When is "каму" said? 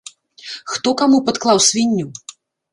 1.03-1.21